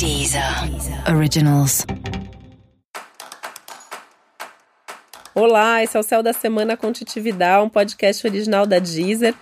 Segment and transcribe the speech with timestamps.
[0.00, 0.42] Deezer
[1.14, 1.84] Originals.
[5.34, 9.34] Olá, esse é o Céu da Semana com Titividade, um podcast original da Deezer.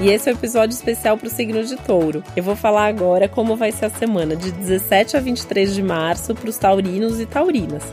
[0.00, 2.24] E esse é o um episódio especial para o signo de touro.
[2.34, 6.34] Eu vou falar agora como vai ser a semana de 17 a 23 de março
[6.34, 7.84] para os taurinos e taurinas.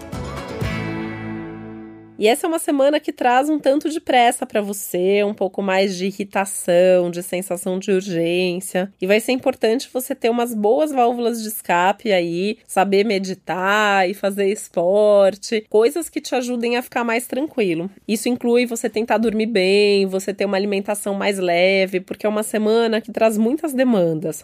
[2.21, 5.59] E essa é uma semana que traz um tanto de pressa para você, um pouco
[5.59, 8.93] mais de irritação, de sensação de urgência.
[9.01, 14.13] E vai ser importante você ter umas boas válvulas de escape aí, saber meditar e
[14.13, 17.89] fazer esporte, coisas que te ajudem a ficar mais tranquilo.
[18.07, 22.43] Isso inclui você tentar dormir bem, você ter uma alimentação mais leve, porque é uma
[22.43, 24.43] semana que traz muitas demandas.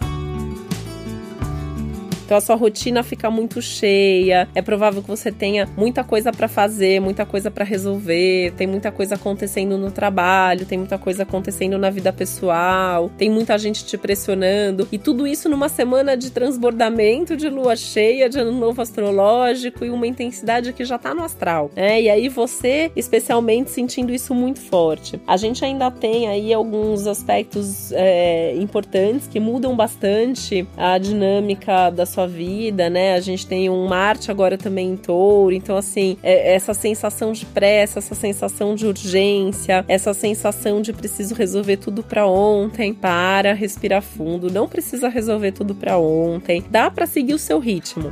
[2.27, 6.49] Então a sua rotina fica muito cheia, é provável que você tenha muita coisa para
[6.49, 11.77] fazer, muita coisa para resolver, tem muita coisa acontecendo no trabalho, tem muita coisa acontecendo
[11.77, 17.37] na vida pessoal, tem muita gente te pressionando e tudo isso numa semana de transbordamento
[17.37, 21.71] de lua cheia, de ano novo astrológico e uma intensidade que já tá no astral,
[21.73, 22.01] né?
[22.01, 25.17] E aí você, especialmente, sentindo isso muito forte.
[25.25, 32.05] A gente ainda tem aí alguns aspectos é, importantes que mudam bastante a dinâmica da
[32.05, 33.13] sua sua vida, né?
[33.13, 37.45] A gente tem um Marte agora também em touro, então assim, é, essa sensação de
[37.45, 44.01] pressa, essa sensação de urgência, essa sensação de preciso resolver tudo para ontem, para, respirar
[44.01, 48.11] fundo, não precisa resolver tudo para ontem, dá para seguir o seu ritmo.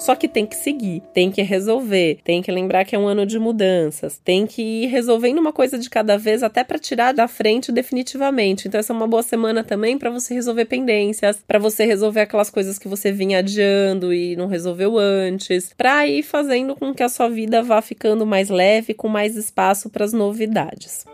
[0.00, 3.26] Só que tem que seguir, tem que resolver, tem que lembrar que é um ano
[3.26, 7.28] de mudanças, tem que ir resolvendo uma coisa de cada vez até para tirar da
[7.28, 8.66] frente definitivamente.
[8.66, 12.48] Então essa é uma boa semana também para você resolver pendências, para você resolver aquelas
[12.48, 17.08] coisas que você vinha adiando e não resolveu antes, para ir fazendo com que a
[17.10, 21.04] sua vida vá ficando mais leve, com mais espaço para as novidades.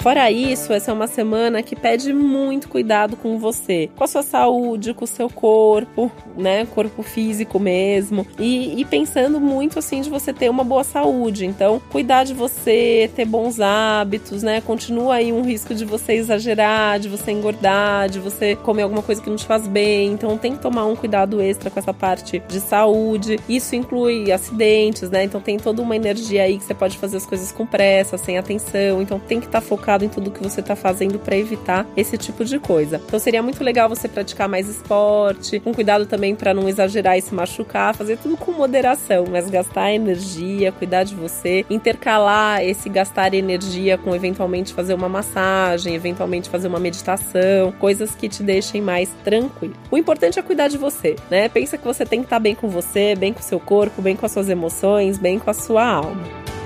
[0.00, 4.22] Fora isso, essa é uma semana que pede muito cuidado com você, com a sua
[4.22, 6.64] saúde, com o seu corpo, né?
[6.74, 8.26] Corpo físico mesmo.
[8.38, 11.44] E, e pensando muito assim de você ter uma boa saúde.
[11.44, 14.62] Então, cuidar de você, ter bons hábitos, né?
[14.62, 19.20] Continua aí um risco de você exagerar, de você engordar, de você comer alguma coisa
[19.20, 20.12] que não te faz bem.
[20.12, 23.38] Então, tem que tomar um cuidado extra com essa parte de saúde.
[23.46, 25.24] Isso inclui acidentes, né?
[25.24, 28.38] Então, tem toda uma energia aí que você pode fazer as coisas com pressa, sem
[28.38, 29.02] atenção.
[29.02, 31.86] Então, tem que estar tá focado focado em tudo que você está fazendo para evitar
[31.96, 33.00] esse tipo de coisa.
[33.04, 37.22] Então seria muito legal você praticar mais esporte, com cuidado também para não exagerar e
[37.22, 43.34] se machucar, fazer tudo com moderação, mas gastar energia, cuidar de você, intercalar esse gastar
[43.34, 49.10] energia com eventualmente fazer uma massagem, eventualmente fazer uma meditação, coisas que te deixem mais
[49.24, 49.74] tranquilo.
[49.90, 51.48] O importante é cuidar de você, né?
[51.48, 54.14] Pensa que você tem que estar tá bem com você, bem com seu corpo, bem
[54.14, 56.59] com as suas emoções, bem com a sua alma.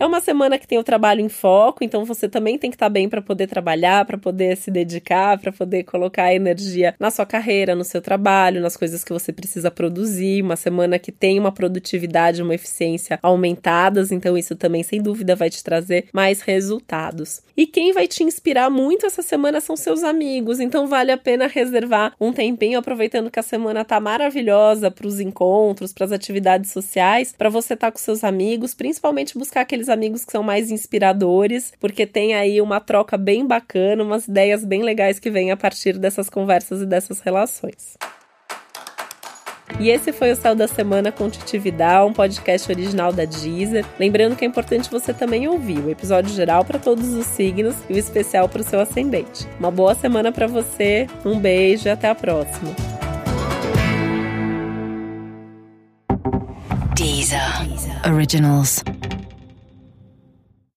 [0.00, 2.86] É uma semana que tem o trabalho em foco, então você também tem que estar
[2.86, 7.26] tá bem para poder trabalhar, para poder se dedicar, para poder colocar energia na sua
[7.26, 10.42] carreira, no seu trabalho, nas coisas que você precisa produzir.
[10.42, 15.50] Uma semana que tem uma produtividade, uma eficiência aumentadas, então isso também sem dúvida vai
[15.50, 17.42] te trazer mais resultados.
[17.54, 21.46] E quem vai te inspirar muito essa semana são seus amigos, então vale a pena
[21.46, 26.70] reservar um tempinho aproveitando que a semana tá maravilhosa para os encontros, para as atividades
[26.70, 30.70] sociais, para você estar tá com seus amigos, principalmente buscar aqueles amigos que são mais
[30.70, 35.56] inspiradores, porque tem aí uma troca bem bacana, umas ideias bem legais que vêm a
[35.56, 37.96] partir dessas conversas e dessas relações.
[39.78, 43.84] E esse foi o Céu da Semana com Titividade, um podcast original da Deezer.
[43.98, 47.94] Lembrando que é importante você também ouvir o episódio geral para todos os signos e
[47.94, 49.46] o especial para o seu ascendente.
[49.58, 52.74] Uma boa semana para você, um beijo e até a próxima.
[56.94, 57.40] Deezer.
[58.06, 58.82] Originals.